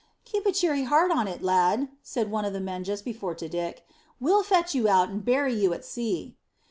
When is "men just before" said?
2.59-3.35